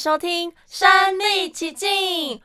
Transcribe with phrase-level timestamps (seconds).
[0.00, 1.88] 收听《身历其境》，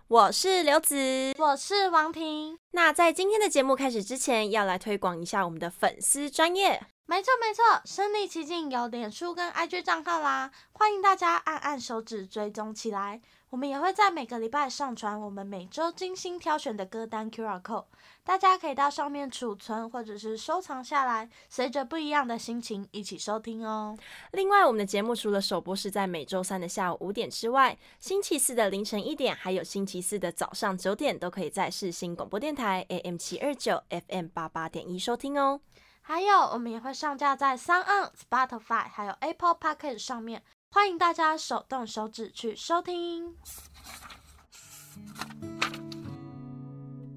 [0.09, 2.59] 我是刘子，我是王婷。
[2.71, 6.85] 那在今天的节目开始之前，要来推广一下我们的粉丝专业。
[7.05, 13.21] 没错没错，身历其境有脸书跟 IG 账号啦，欢迎大家按按手指追踪起来。
[13.51, 17.85] 我们也会在每个礼拜上传我们每周精心挑选的歌单 QR code，
[18.25, 23.95] 大家可以到上面储存或者是收藏下来，随着不一样的心情一起收听哦。
[24.31, 35.61] 另外，我们的节目除了首播是在每周三的下午五点之外，星期四的凌晨一点，还有星期四的早上九点，都可以在世新广播电台 AM 七二九 FM 八八点一收听哦。
[36.01, 40.41] 还有，我们也会上架在 SoundOn、Spotify 还有 Apple Podcast 上面。
[40.71, 43.37] 欢迎大家手动手指去收听，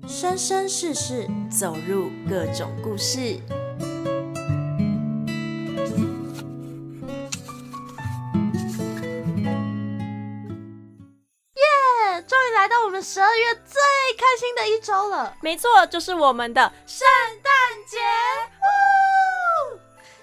[0.09, 3.19] 生生世世走入各种故事。
[3.21, 3.43] 耶！
[12.27, 13.83] 终于来到我们十二月最
[14.17, 15.37] 开心的一周了。
[15.43, 17.07] 没错，就是我们的圣
[17.43, 17.53] 诞
[17.87, 17.99] 节。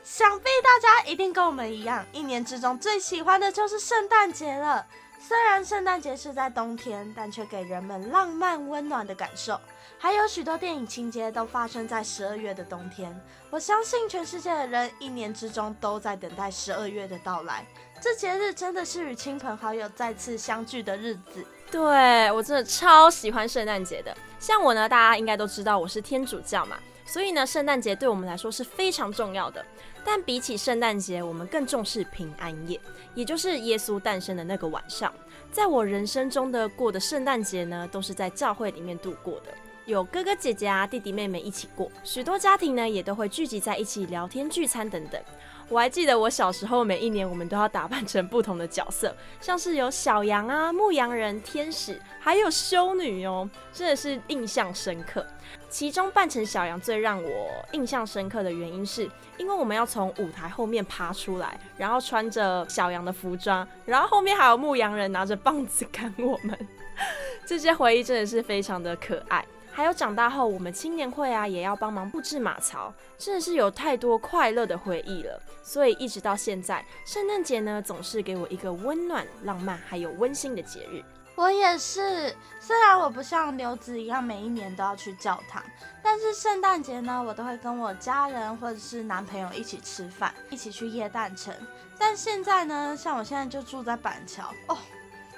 [0.03, 4.83] 想必大家一定跟我们一样，一年之中最喜欢的就是圣诞节了。
[5.19, 9.59] 虽然圣诞节是在冬天，但却给人们浪漫温暖的感受。
[10.05, 13.19] 还有许多电影情节都发生在十二月的冬天。
[13.49, 17.65] 我相信全世界的人一年之中都在等待十二月的到来。
[17.99, 21.43] 这节日真的是与亲朋好友再次相聚的日子。
[21.71, 24.15] 对，我真的超喜欢圣诞节的。
[24.39, 29.65] 像我呢，大家应该都知道我是天主教嘛，所以呢，圣诞节对我们来说是非常重要的。
[30.03, 32.79] 但比起圣诞节，我们更重视平安夜，
[33.15, 35.11] 也就是耶稣诞生的那个晚上。
[35.51, 39.47] 在我人生中的过的圣诞节呢，都是在教会里面度过的，
[39.85, 41.91] 有哥哥姐姐啊、弟弟妹妹一起过。
[42.03, 45.21] 许多家庭呢，也都会聚集在一起聊天、聚餐等等。
[45.69, 55.25] 我还记得我小时候，每一年我们都要打扮成不同的角色，像是有小羊啊、牧羊人、天使，还有修女哦，真的是印象深刻。
[55.69, 66.57] 其中扮成小羊最让我印象深刻的原因是，因为我们要从舞台后面爬出来，然后穿着小羊的服装，然后后面还有牧羊人拿着棒子赶我们。
[67.45, 69.43] 这些回忆真的是非常的可爱。
[69.75, 75.37] 还有长大后，我们青年会啊也要帮忙布置马槽，真的是有太多快乐的回忆了。
[75.61, 81.03] 所以一直到现在，圣诞节呢总是给我一个温暖、浪漫还有温馨的节日。
[81.35, 85.61] 我也是，虽然我不像刘子一样每一年都要去教堂，
[86.01, 91.53] 但是圣诞节呢，我都会跟我家人或者是男朋友一起吃饭，一起去耶诞城。
[91.99, 94.77] 但现在呢，像我现在就住在板桥哦，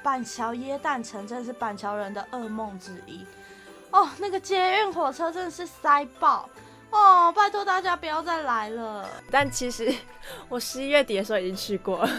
[0.03, 3.25] 板桥耶诞城真的是板桥人的噩梦之一
[3.91, 6.49] 哦，那个捷运火车真的是塞爆
[6.91, 9.09] 哦，拜托大家不要再来了。
[9.31, 9.93] 但其实
[10.49, 12.09] 我十一月底的时候已经去过了。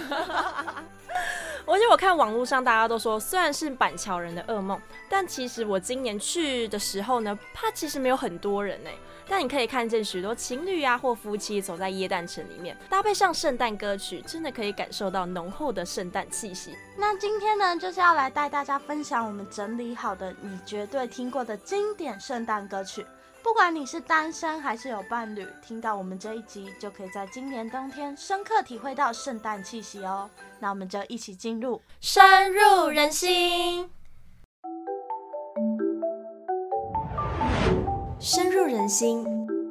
[1.71, 8.91] 而且我看网络上大家都说，虽然是板桥人的噩梦，但其实我今年去的时候呢，它其实没有很多人呢。
[9.31, 16.75] 但你可以看见许多情侣啊或夫妻走在耶诞城里面，搭配上圣诞歌曲，真的可以感受到浓厚的圣诞气息。
[16.97, 23.05] 那今天呢，就是要来带大家分享我们整理好的你绝对听过的经典圣诞歌曲。
[23.49, 30.29] 不管你是单身还是有伴侣，听到我们这一集，就可以在今年冬天深刻体会到圣诞气息哦。
[30.61, 33.89] 那我们就一起进入深入人心，
[38.21, 39.27] 深入人心，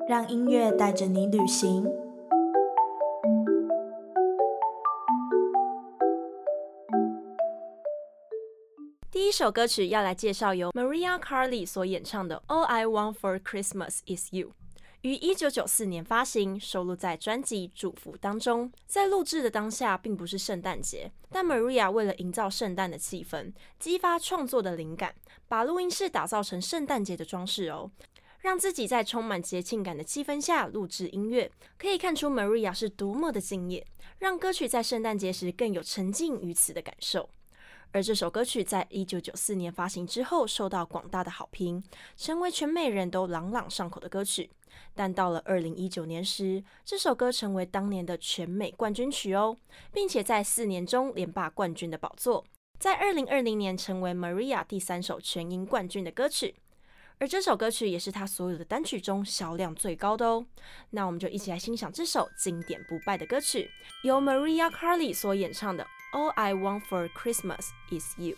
[0.10, 1.88] 让音乐带着你旅行。
[9.18, 14.50] 第一首歌曲要来介绍由 Maria Carey 所演唱的《All I Want for Christmas Is You》，
[15.02, 18.72] 于一九九四年发行，收录在专辑《祝福》当中。
[18.86, 25.16] 在录制的当下，并不是圣诞节，但 Maria 为了营造圣诞的气氛，激发创作的灵感，
[25.48, 27.90] 把录音室打造成圣诞节的装饰哦。
[28.42, 33.84] 让自己在充满节庆感的气氛下录制音乐，可以看出 Maria 是多么的敬业，
[34.20, 37.28] 让歌曲在圣诞节时更有沉浸于此的感受。
[37.98, 41.84] 而这首歌曲在一九九四年发行之后，受到广大的好评，
[42.16, 44.52] 成为全美人都朗朗上口的歌曲。
[44.94, 49.58] 但到了二零一九年时，这首歌成为当年的全美冠军曲哦，
[49.92, 52.46] 并且在四年中连霸冠军的宝座，
[52.78, 56.54] 在二零二零年成为 Maria 第三首全英冠军的歌曲。
[57.20, 60.46] 而这首歌曲也是他所有的单曲中销量最高的哦。
[60.92, 63.70] 那我们就一起来欣赏这首经典不败的歌曲，
[64.04, 65.86] 由 Maria Carey 所演唱的
[66.18, 68.36] 《All I Want for Christmas Is You》。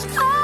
[0.00, 0.37] Oh!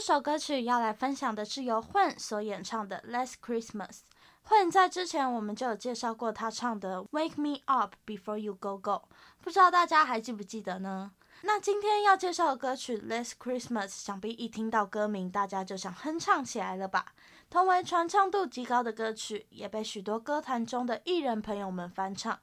[0.00, 3.88] 这首歌曲要来分享的是由混所演唱的《Last Christmas》。
[4.44, 8.92] 混在之前我们就有介绍过他唱的《Wake Me Up Before You Go Go》，
[9.42, 11.12] 不知道大家还记不记得呢？
[11.42, 17.12] 那今天要介绍的歌曲《Last Christmas》，想必一听到歌名，大家就想哼唱起来了吧？
[17.50, 22.40] 同为传唱度极高的歌曲，也被许多歌坛中的艺人朋友们翻唱。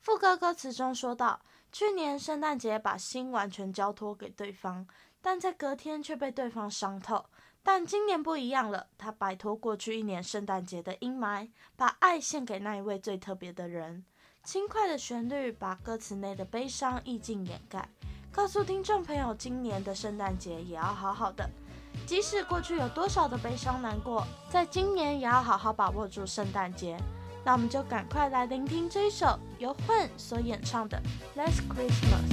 [0.00, 4.86] 副歌歌词中说道：“去年圣诞节把心完全交托给对方，
[5.26, 7.24] 但在隔天却被对方伤透。
[7.60, 14.04] 但今年不一样了，他摆脱过去一年圣诞节的阴霾，把爱献给那一位最特别的人。
[14.44, 17.88] 轻快的旋律把歌词内的悲伤意境掩盖，
[18.30, 21.50] 告诉听众朋友，今年的圣诞节也要好好的。”
[22.06, 26.96] 即使过去有多少的悲伤难过，在今年也要好好把握住圣诞节。
[27.44, 31.02] 那我们就赶快来聆听这一首由混所演唱的
[31.36, 32.30] 《Last Christmas》。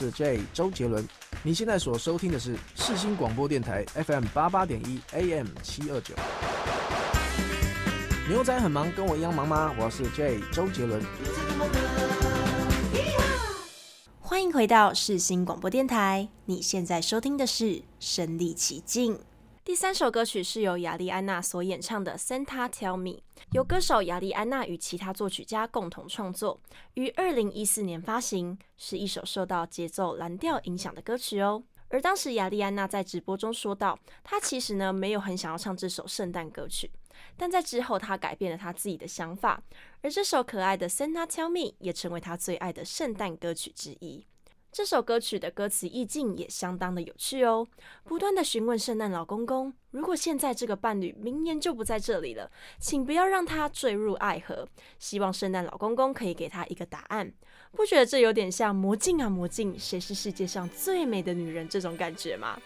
[0.00, 1.06] 是 J 周杰伦，
[1.42, 6.14] 你现在所收听的是世新广播电台 FM 八八点一 AM 七二九。
[8.26, 9.74] 牛仔很忙，跟我一样忙吗？
[9.78, 11.02] 我是 J 周杰伦。
[14.20, 17.64] 欢迎回到世新广播电台，你现在收听的是
[17.98, 19.16] 《身历其境》。
[19.62, 23.10] 第三首歌曲是由亚莉安娜所演唱的《Santa Tell Me》，
[23.52, 26.60] 由歌手亚莉安娜与其他作曲家共同创作，
[26.94, 31.64] 于二零一四年发行，是一首受到节奏蓝调影响的歌曲哦。
[31.88, 36.88] 而当时亚莉安娜在直播中说道，她其实呢没有很想要唱这首圣诞歌曲，
[37.36, 39.60] 但在之后她改变了她自己的想法，
[40.00, 44.24] 而这首可爱的《Santa Tell Me》也成为她最爱的圣诞歌曲之一。
[44.72, 47.66] 这首歌曲的歌词意境也相当的有趣哦，
[48.04, 54.68] 不断的询问圣诞老公公，如果现在这个伴侣明年就不在这里了，请不要让他坠入爱河。
[55.00, 57.32] 希望圣诞老公公可以给他一个答案。
[57.72, 62.56] 不觉得这有点像魔镜啊魔镜，谁是世界上最美的女人这种感觉吗？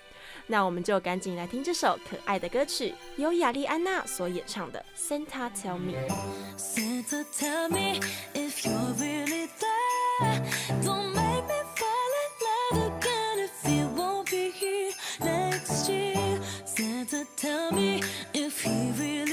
[0.46, 4.84] 那我们就赶紧来听这首可爱的歌曲，由亚莉安娜所演唱的
[5.26, 5.94] 《Santa Tell Me》。
[18.64, 19.23] He really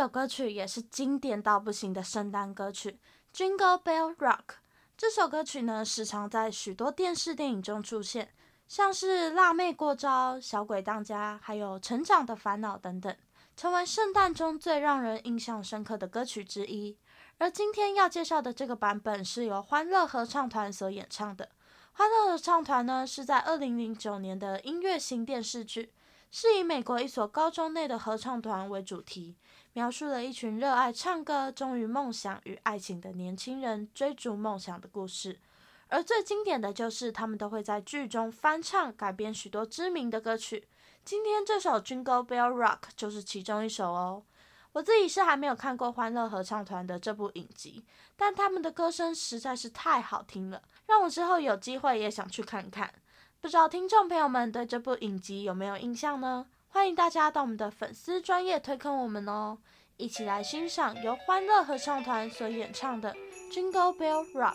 [0.00, 2.98] 首歌曲也是经典到不行的圣诞歌曲
[3.36, 4.38] 《Jingle Bell Rock》。
[4.96, 8.32] 这首歌曲呢，时常在许多电视电影中出现，
[8.66, 13.14] 像是《辣妹过招》《小鬼当家》，还有《成长的烦恼》等等，
[13.54, 16.96] 成为圣诞中最让人印象深刻的歌曲之一。
[17.36, 21.50] 而今天要介绍的这个版本是由欢乐合唱团所演唱的。
[21.92, 25.92] 欢乐合唱团呢，是在二零零九年的音乐型电视剧，
[26.30, 29.36] 是以美国一所高中内的合唱团为主题，
[29.72, 35.38] 描述了一群热爱唱歌、忠于梦想与爱情的年轻人追逐梦想的故事。
[35.88, 40.68] 而最经典的就是他们都会在剧中翻唱改编许多知名的歌曲。
[41.04, 44.22] 今天这首《Jingle Bell Rock》就是其中一首哦。
[44.72, 47.84] 我自己是还没有看过《欢乐合唱团》的这部影集，
[48.16, 52.92] 但他们的歌声实在是太好听了，让我之后有机会也想去看看。
[53.40, 56.46] 不知道听众朋友们对这部影集有没有印象呢？
[56.72, 59.58] 欢迎大家到我们的粉丝专页推坑我们哦，
[59.96, 63.12] 一起来欣赏由欢乐合唱团所演唱的
[63.52, 64.54] 《Jingle Bell Rock》。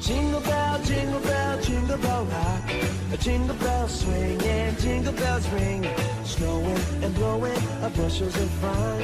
[0.00, 2.70] Jingle bell, jingle bell, jingle bell rock.
[3.12, 5.84] A jingle bell swing and jingle bells ring.
[6.24, 9.00] Snowing and blowing a bushels of fun.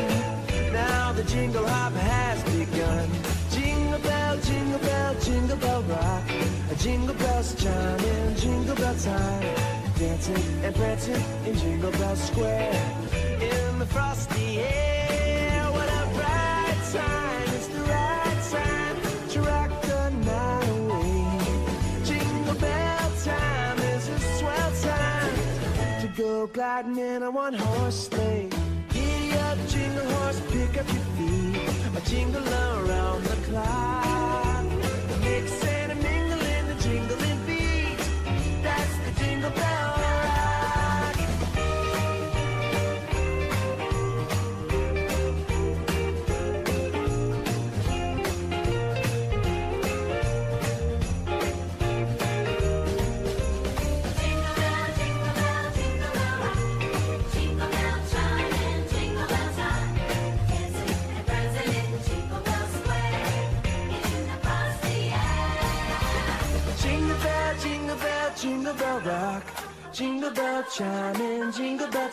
[0.72, 3.08] Now the jingle hop has begun.
[3.50, 6.22] Jingle bell, jingle bell, jingle bell rock.
[6.70, 9.83] A jingle bells chiming, jingle bell time.
[9.98, 12.72] Dancing and prancing in Jingle Bell Square.
[13.40, 17.54] In the frosty air, what a bright time!
[17.54, 18.96] It's the right time
[19.28, 22.04] to rock the night away.
[22.04, 25.34] Jingle bell time is a swell time
[26.00, 28.50] to go gliding in a one horse sleigh.
[28.90, 31.70] Giddy up, jingle horse, pick up your feet.
[31.96, 34.64] A jingle around the clock.
[35.20, 35.83] Mix and
[39.44, 39.93] the bell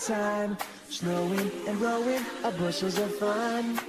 [0.07, 0.57] time.
[0.89, 3.79] Snowing and blowing a bushels of fun.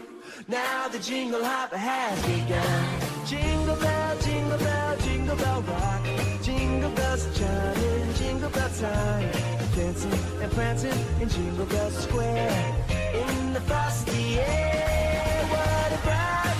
[0.48, 3.26] Now the jingle hop has begun.
[3.26, 6.04] Jingle bell, jingle bell, jingle bell rock.
[6.42, 9.30] Jingle bells chiming, jingle bell time.
[9.74, 12.74] Dancing and prancing in Jingle Bell Square.
[13.14, 16.51] In the frosty air, what a bright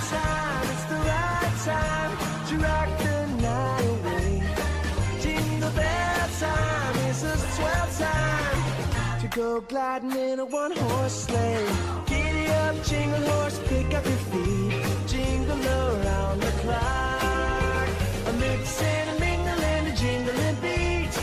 [9.42, 11.66] go gliding in a one horse sleigh.
[12.06, 14.84] Giddy up, jingle horse, pick up your feet.
[15.12, 17.88] Jingle around the clock.
[18.30, 21.14] A mix and a mingle and a jingling beat.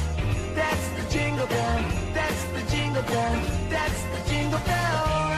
[0.60, 1.80] That's the jingle bell,
[2.18, 3.36] that's the jingle bell,
[3.70, 5.29] that's the jingle bell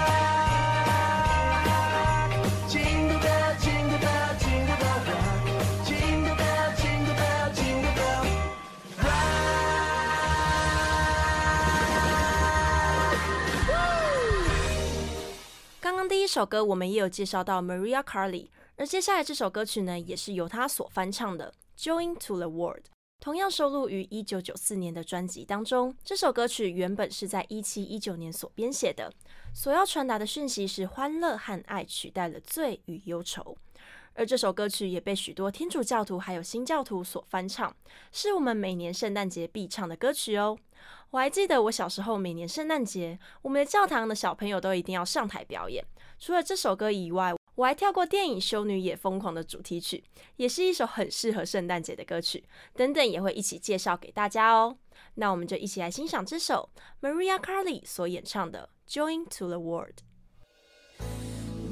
[16.12, 22.80] 第一首歌我们也有介绍到 Maria Carey，而接下来这首歌曲呢，也是由她所翻唱的《Join to the World》，
[23.22, 25.96] 同样收录于一九九四年的专辑当中。
[26.04, 29.10] 这首歌曲原本是在一七一九年所编写的，
[29.54, 33.56] 所要传达的讯息是欢乐和爱取代了罪与忧愁。
[34.22, 37.76] 而这首歌曲也被许多天主教徒还有新教徒所翻唱，
[38.12, 40.56] 是我们每年圣诞节必唱的歌曲哦。
[41.10, 45.84] 我还记得我小时候每年圣诞节，我们的教堂的小朋友都一定要上台表演。
[46.20, 50.04] 除了这首歌以外，我还跳过电影《修女也疯狂》的主题曲，
[50.36, 52.44] 也是一首很适合圣诞节的歌曲。
[52.76, 54.78] 等等也会一起介绍给大家哦。
[55.16, 56.70] 那我们就一起来欣赏这首
[57.02, 59.96] Maria Carey 所演唱的《Join to the World》。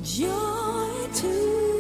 [0.04, 1.79] Joy to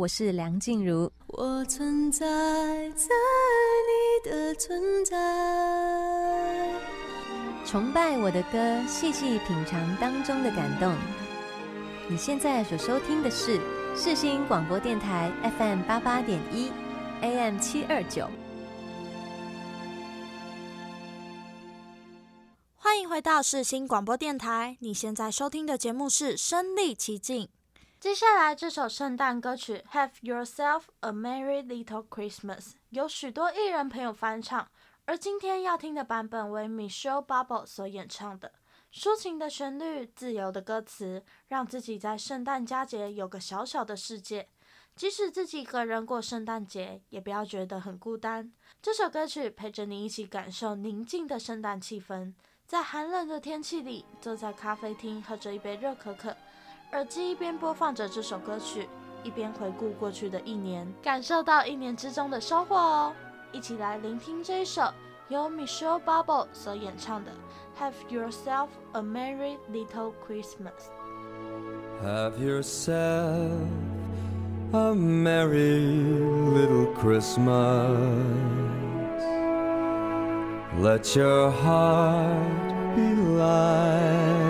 [0.00, 2.26] 我是梁静茹，我存在
[2.92, 3.08] 在
[4.24, 6.72] 你的存在。
[7.66, 10.96] 崇拜我的歌，细细品尝当中的感动。
[12.08, 13.60] 你现在所收听的是
[13.94, 16.72] 世新广播电台 FM 八八点一
[17.20, 18.26] ，AM 七二九。
[22.74, 27.44] 欢迎回到世新广播电台，你现在收听的节目是《身历其境》。
[28.00, 32.58] 接下来这首圣诞歌曲《Have Yourself a Merry Little Christmas》
[32.88, 34.66] 有许多艺人朋友翻唱，
[35.04, 38.52] 而今天要听的版本为 Michelle Bubble 所演唱的。
[38.90, 44.48] 抒情的旋律，自由的歌词，让自己在圣诞佳节有个小小的世界。
[44.96, 48.50] 即使自己一个人过圣诞节，也不要觉得很孤单。
[48.80, 52.32] 这首歌曲陪着你一起感受宁静的圣诞气氛。
[52.66, 56.34] 在寒冷的天气里，坐在咖啡厅喝着一杯热可可，
[56.92, 58.88] 耳机一边播放着这首歌曲，
[59.22, 63.12] 一边回顾过去的一年，感受到一年之中的收获哦。
[63.52, 64.82] 一起来聆听这一首
[65.28, 67.30] 由 Michelle Bubble 所演唱的。
[67.78, 70.90] Have yourself a merry little Christmas.
[72.02, 73.68] Have yourself
[74.72, 76.10] a merry
[76.52, 77.96] little Christmas.
[80.80, 84.49] Let your heart be light.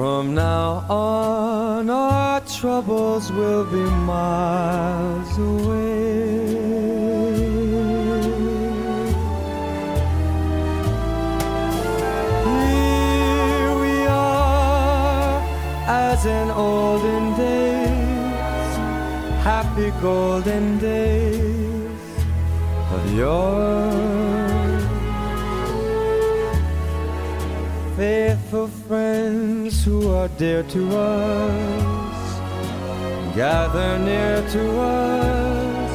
[0.00, 6.40] From now on, our troubles will be miles away.
[12.48, 15.42] Here we are,
[15.86, 18.76] as in olden days,
[19.44, 22.00] happy golden days
[22.90, 24.09] of yore.
[29.90, 32.16] Who are dear to us,
[33.34, 35.92] gather near to us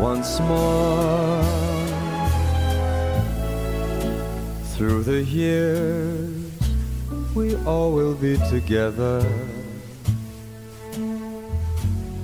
[0.00, 1.44] once more.
[4.74, 6.50] Through the years,
[7.36, 9.24] we all will be together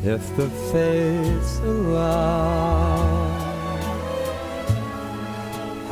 [0.02, 2.98] if the fates allow.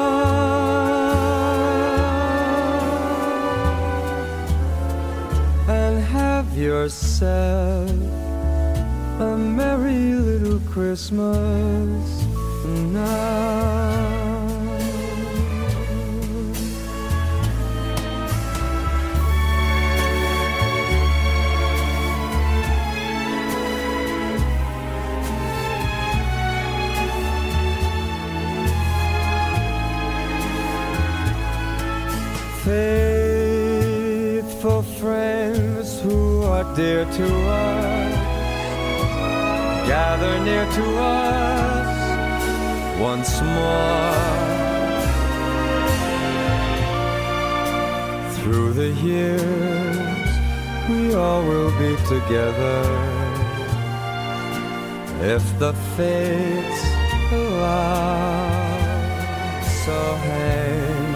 [5.68, 7.90] and have yourself
[9.20, 12.24] a merry little Christmas
[12.92, 13.99] now.
[36.80, 37.28] Dear to
[37.66, 38.14] us,
[39.86, 42.00] gather near to us
[43.08, 44.14] once more.
[48.36, 50.30] Through the years,
[50.88, 52.80] we all will be together
[55.36, 56.82] if the fates
[57.40, 58.48] allow.
[59.84, 61.10] So hang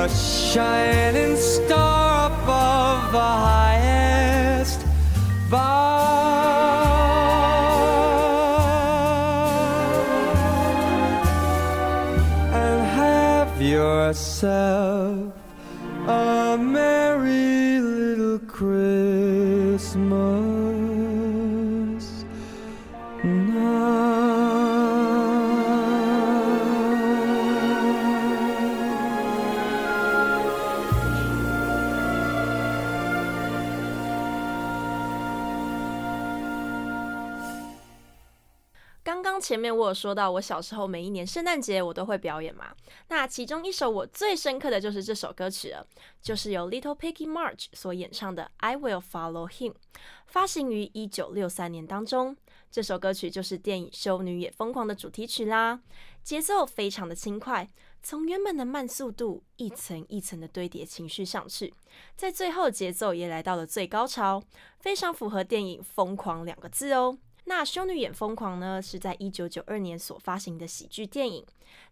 [0.00, 4.07] a shining star above the highest
[5.50, 7.08] bough
[12.52, 15.32] and have yourself
[16.06, 20.27] a merry little Christmas
[39.88, 42.72] 有说到，我小时候每一年圣诞节我都会表演嘛。
[43.08, 45.86] 那其中一首我最深刻的就是这首歌曲了，
[46.22, 49.72] 就是由 Little Peggy March 所演唱的《I Will Follow Him》，
[50.26, 52.36] 发行于一九六三年当中。
[52.70, 55.80] 这首歌曲就是电影《修女也疯狂》的主题曲啦，
[56.22, 57.66] 节奏非常的轻快，
[58.02, 61.72] 从原本的慢速度一层一层的堆叠情绪上去，
[62.14, 64.42] 在最后节奏也来到了最高潮，
[64.80, 67.16] 非常符合电影“疯狂”两个字哦。
[67.48, 71.42] 那《修女也疯狂》呢，是在一九九二年所发行的喜剧电影，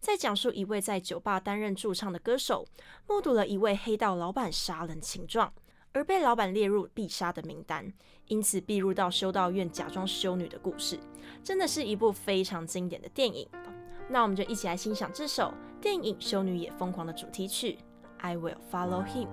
[0.01, 2.67] 在讲述一位在酒吧担任驻唱的歌手，
[3.09, 5.51] 目睹了一位黑道老板杀人情状，
[5.93, 7.91] 而被老板列入必杀的名单，
[8.29, 11.01] 因此避入到修道院假装修女的故事，
[11.43, 13.49] 真的是一部非常经典的电影。
[14.11, 17.73] 那我们就一起来欣赏这首电影《修女也疯狂》的主题曲
[18.19, 19.27] 《I Will Follow Him》。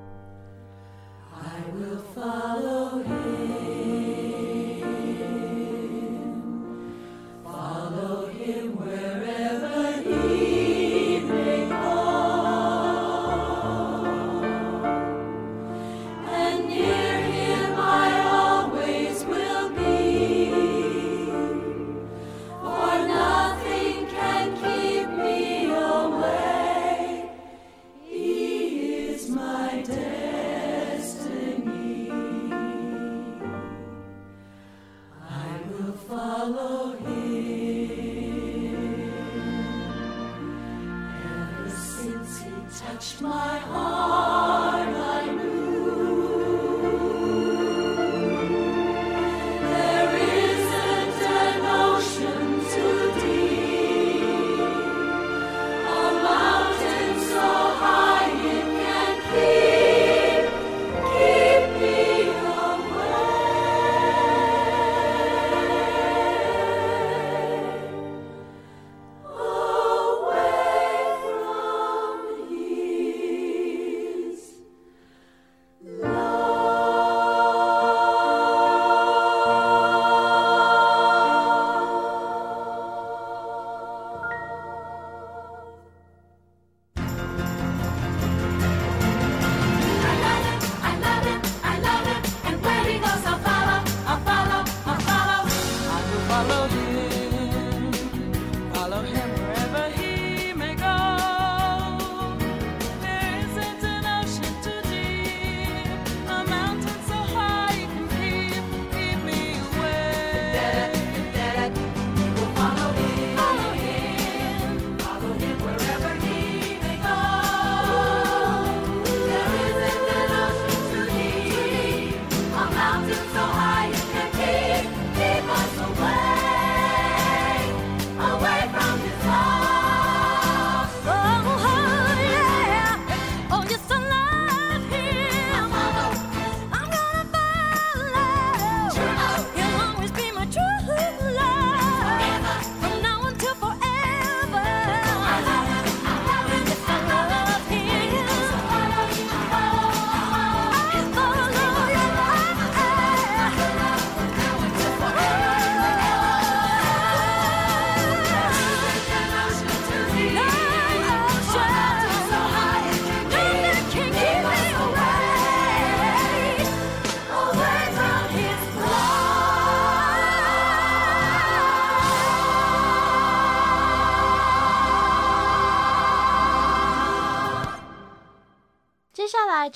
[1.35, 4.32] I will follow him.
[8.43, 9.42] Him wherever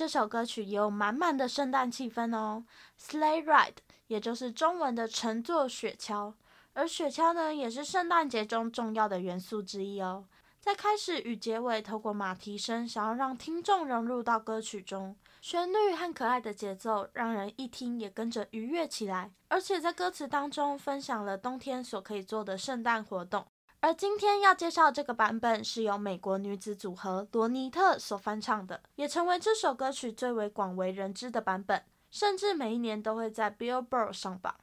[0.08, 2.64] 这首歌曲也有满满的圣诞气氛哦
[2.98, 3.74] ，Sleigh Ride，
[4.08, 6.34] 也就是中文的乘坐雪橇，
[6.72, 10.24] 而雪橇呢也是圣诞节中重要的元素之一哦。
[10.62, 19.34] 在开始与结尾，透过马蹄声，想要让听众融入到歌曲中，旋律和可爱的节奏，让人一听也跟着愉悦起来。
[19.50, 23.46] 而且在歌词当中分享了冬天所可以做的圣诞活动。
[23.88, 31.82] 而今天要介绍这个版本是由美国女子组合罗尼特所翻唱的，也成为这首歌曲最为广为人知的版本，
[32.12, 34.54] 甚至每一年都会在 Billboard 上榜。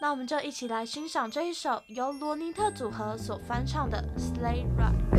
[0.00, 5.18] 那我们就一起来欣赏这一首由罗尼特组合所翻唱的《Sleigh Ride》。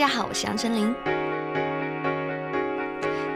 [0.00, 0.94] 大家好，我是杨丞琳。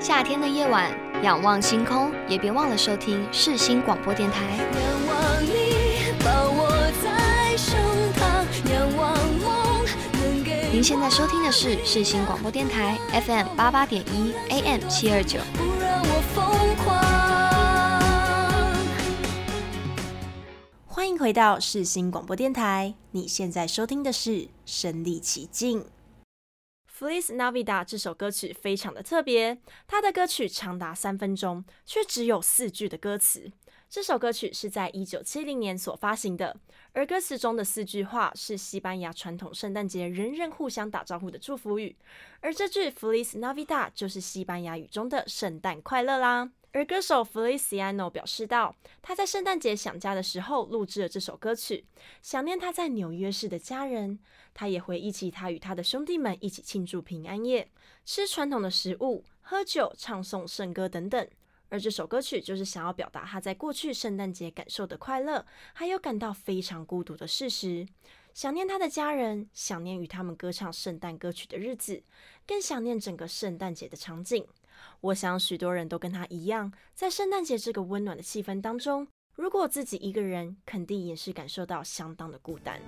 [0.01, 0.91] 夏天的夜晚，
[1.23, 4.57] 仰望星空，也别忘了收听世新广播电台。
[4.57, 6.71] 仰望你抱我
[7.03, 7.77] 在手
[8.17, 9.85] 旁，仰望梦
[10.15, 15.41] 能给您现在收听的是世新广播电台 FM 八八点一 AM 七二九。
[15.53, 16.97] 不让我疯狂。
[20.87, 24.31] 欢迎回到世新广播电台，你现在收听的是
[24.65, 25.81] 《身临其境》。
[26.97, 33.51] Feliz Navidad 这首歌曲非常的特别，它的歌曲长达三分钟，却只有四句的歌词。
[33.91, 36.57] 这首歌曲是在一九七零年所发行的，
[36.93, 41.97] 而歌词中的四句话是西班牙传统圣诞节人人互相打招呼的祝福语，
[42.39, 46.53] 而这句 Feliz Navidad 就是西班牙语中的圣诞快乐啦。
[46.75, 51.85] 而歌手 Feliciano 表示道，他在圣诞节想家的时候录制了这首歌曲，
[52.21, 54.19] 想念他在纽约市的家人。
[54.53, 57.71] 他也回忆起他与他的兄弟们一起庆祝平安夜，
[58.05, 61.29] 吃传统的食物、喝酒、唱颂圣歌等等。
[61.69, 67.87] 而这首歌曲就是想要表达他在过去圣诞节感受的快乐，还有感到非常孤独的事实。
[68.33, 72.03] 想念他的家人，想念与他们歌唱圣诞歌曲的日子，
[72.45, 74.45] 更想念整个圣诞节的场景。
[75.01, 79.07] 我想许多人都跟他一样，在圣诞节这个温暖的气氛当中，
[79.37, 82.81] 如果自己一个人，肯定也是感受到相当的孤单。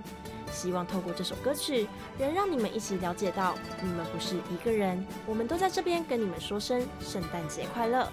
[0.51, 8.11] 希望透过这首歌曲，能让你们一起了解到，你们不是一个人，我们都在这边跟你们说声圣诞节快乐。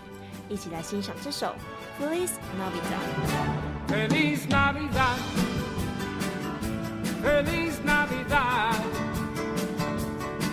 [0.49, 1.55] 一起来欣赏这首
[2.03, 3.01] 《Feliz Navidad》。
[3.89, 5.18] Feliz Navidad,
[7.22, 8.81] Feliz Navidad,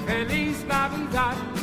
[0.05, 1.35] Feliz Navidad,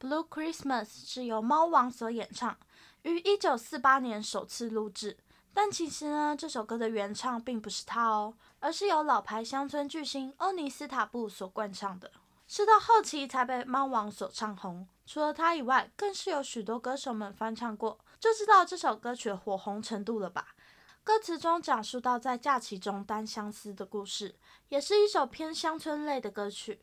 [0.00, 2.56] Blue Christmas》是由猫王所演唱，
[3.02, 5.16] 于一九四八年首次录制。
[5.52, 12.12] 但其实呢，这首歌的原唱并不是他哦，而是由老牌乡村巨星欧尼斯塔布所灌唱的，
[12.46, 14.86] 是到后期才被猫王所唱红。
[15.04, 20.54] 除了他以外，更是有许多歌手们翻唱过，就知道这首歌曲火红程度了吧？
[21.02, 24.36] 歌词中讲述到在假期中单相思的故事，
[24.68, 26.80] 也是一首偏乡村类的歌曲。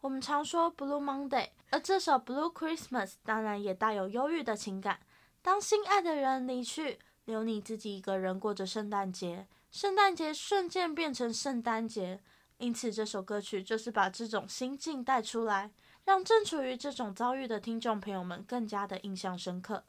[0.00, 5.00] 我们常说 Blue Monday，而这首 Blue Christmas 当然也带有忧郁的情感。
[5.42, 12.20] 当心爱的人离去，留你自己一个人过着圣诞节，圣诞节瞬间变成圣诞节。
[12.58, 15.72] 因此，这首歌曲就是把这种心境带出来，
[16.04, 19.84] 让正处于这种遭遇的听众朋友们更加的印象深刻。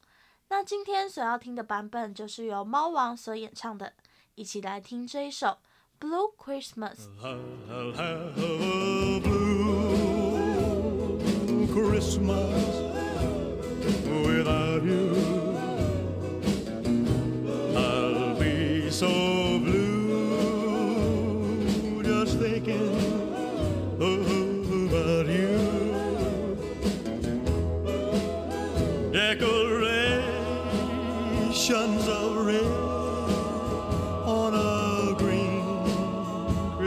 [0.48, 3.94] 那今天所要听的版本就是由猫王所演唱的，
[4.34, 5.48] 一起来听这一首
[6.00, 10.38] 《Blue Christmas》。I'll have a blue
[11.68, 12.66] Christmas
[14.26, 15.29] without you.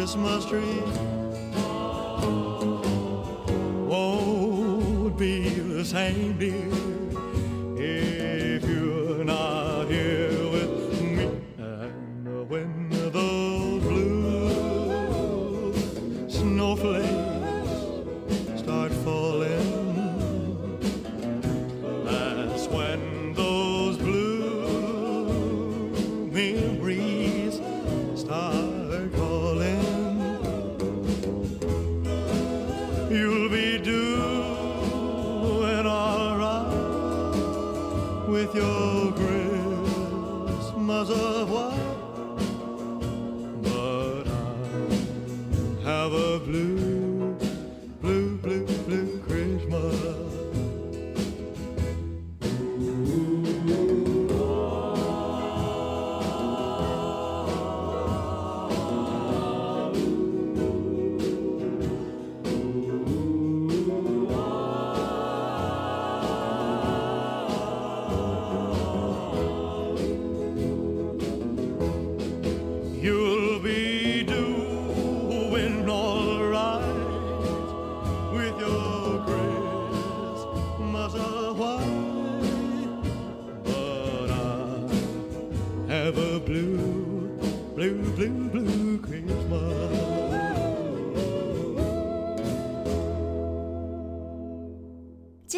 [0.03, 0.83] Christmas tree
[3.87, 6.73] won't be the same, dear,
[7.81, 8.62] if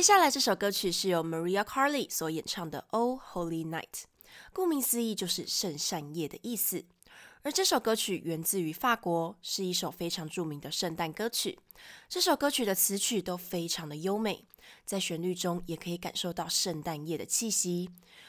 [0.05, 3.85] 接下来这首歌曲是由 Maria Carey 所演唱的《Oh Holy Night》，
[4.53, 6.85] 顾名思义就是圣善夜的意思。
[7.41, 11.59] 而这首歌曲源自于法国，是一首非常著名的圣诞歌曲。
[12.07, 14.45] 这首歌曲的词曲都非常的优美，
[14.85, 17.89] 在旋律中也可以感受到圣诞夜的气息，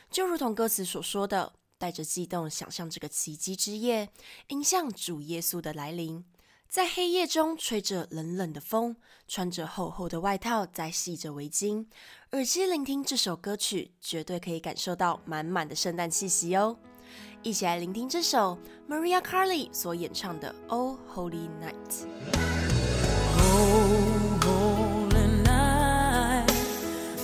[0.09, 4.07] 就如同歌词所说的，带着悸动想象这个奇迹之夜，
[4.47, 6.23] 迎向主耶稣的来临。
[6.67, 8.95] 在黑夜中吹着冷冷的风，
[9.27, 11.85] 穿着厚厚的外套，再系着围巾，
[12.31, 16.77] 耳机聆听这首歌曲，绝对可以感受到满满的圣诞气息哦。
[17.43, 18.57] 一起来聆听这首
[18.89, 21.73] Maria Carey 所演唱的《Oh Holy Night》。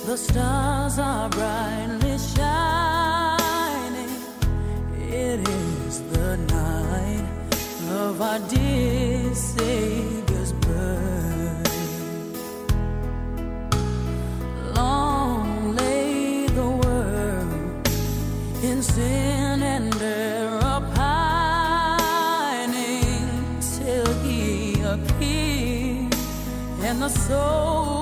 [0.04, 2.52] The stars are brightly shining.
[4.98, 5.71] It is the night
[8.08, 11.94] of our dear Savior's birth.
[14.74, 17.86] Long lay the world
[18.64, 21.60] in sin and error pining
[23.76, 24.40] till he
[24.94, 26.14] appeared
[26.88, 28.01] and the soul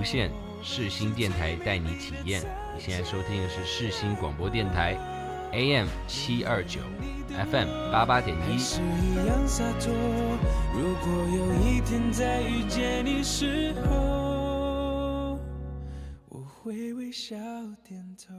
[0.00, 0.30] 无限，
[0.62, 2.40] 世新电台带你体验。
[2.74, 4.96] 你现在收听的是世新广播电台
[5.52, 6.80] ，AM 七二九
[7.28, 8.58] ，FM 八八点一。
[8.58, 9.92] 是一样洒脱。
[10.72, 15.38] 如果有一天再遇见你时候，
[16.30, 17.36] 我会微笑
[17.86, 18.32] 点头。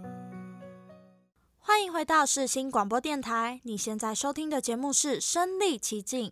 [1.59, 6.30] 欢迎回到世新广播电台，你现在收听的节目是《身历其境》。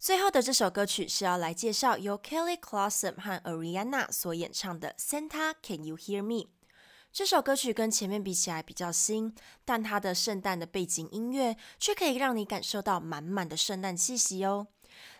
[0.00, 6.44] 最后的这首歌曲是要来介绍由 Kelly Clarkson 和 Ariana 所演唱的《Santa Can You Hear Me》。
[7.12, 9.34] 这首歌曲跟前面比起来比较新，
[9.66, 14.68] 但它的圣诞的背景音乐却可以让你感受到满满的圣诞气息哦。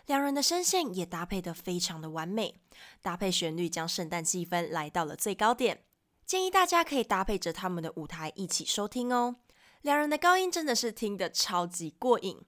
[0.07, 2.55] 两人的声线也搭配得非常的完美，
[3.03, 5.83] 搭配旋律将圣诞气氛来到了最高点。
[6.25, 9.35] 建议大家可以搭配着他们的舞台一起收听哦。
[9.83, 12.39] 两人的高音真的是听得超级过瘾。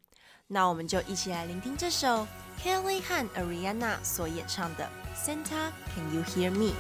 [0.48, 2.28] 那我们就一起来聆听这首
[2.62, 4.88] Kelly 和 Ariana 所演唱的
[5.18, 6.74] 《Santa Can You Hear Me》。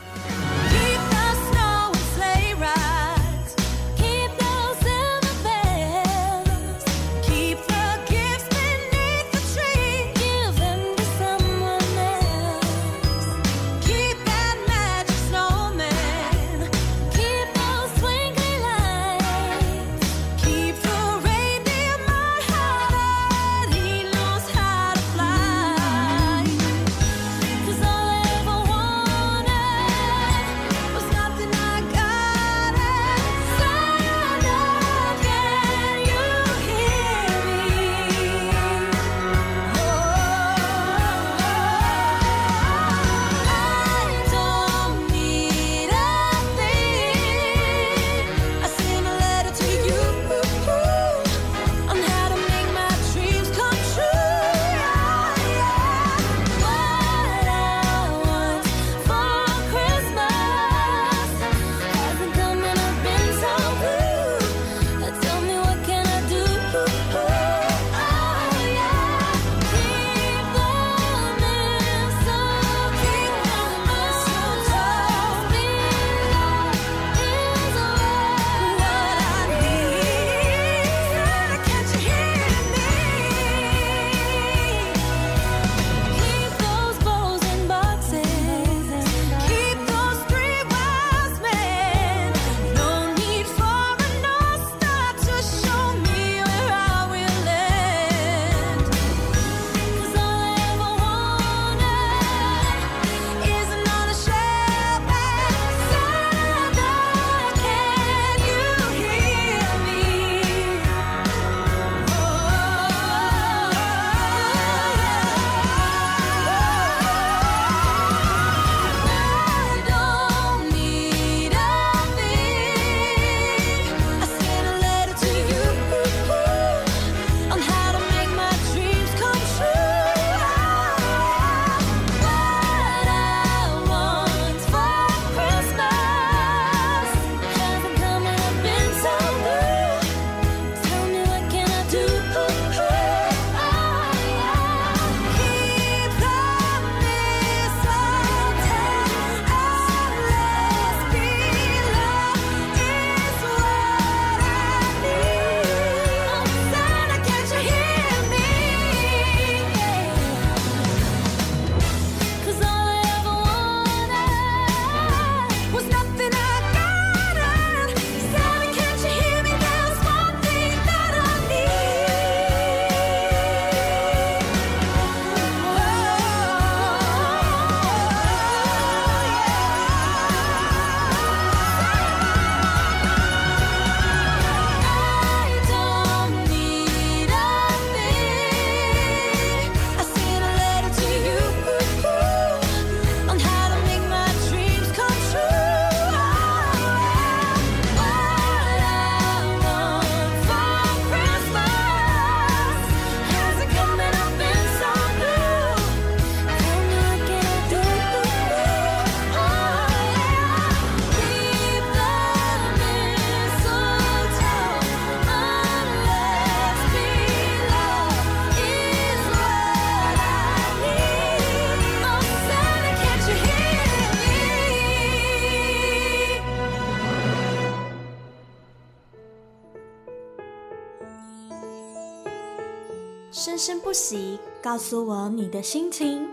[233.33, 236.29] 生生不息，告诉我你的心情。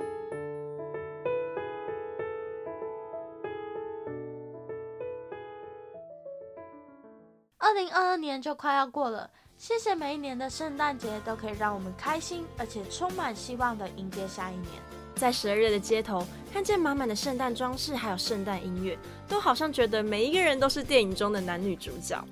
[7.57, 14.69] 二零二二年就快要过了，谢谢每一年的圣诞节都可以让我们开心，而且充满希望的迎接下一年。
[15.17, 16.23] 在十二月的街头，
[16.53, 22.23] 看见满满的圣诞装饰，还有圣诞音乐，都好像觉得每一个人都是电影中的男女主角。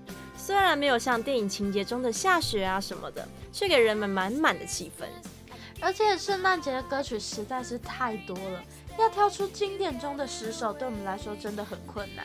[0.48, 5.04] 虽然没有像电影情节中的下雪啊什么的，却给人们满满的气氛。
[5.78, 8.64] 而且圣诞节的歌曲实在是太多了，
[8.98, 12.24] 要挑出经典中的十首，对我们来说真的很困难。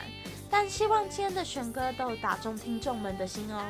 [0.50, 3.62] 但希望今天的选歌都有打中听众们的心哦。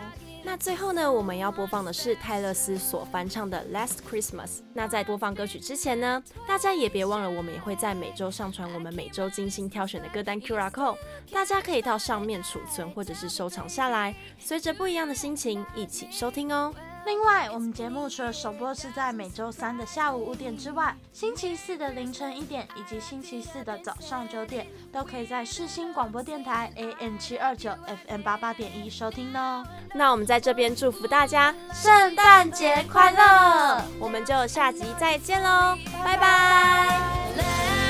[0.46, 4.48] 那最后呢，我们要播放的是泰勒斯所翻唱的《Last Christmas》。
[4.74, 10.98] 那在播放歌曲之前呢，大家也别忘了，我们也会在每周上传我们每周精心挑选的歌单 QR Code，
[11.32, 16.74] 大家可以到上面储存或者是收藏下来，随着不一样的心情一起收听哦。
[17.06, 27.72] 另外，我们节目除了首播是在每周三的下午五点之外，星期四的凌晨一点以及星期四的早上九点，都可以在世新广播电台 AM 七二九
[28.08, 29.66] FM 八八点一收听哦。
[29.94, 33.84] 那我们在这边祝福大家圣诞节快乐！
[34.00, 37.83] 我们就下集再见喽，拜拜。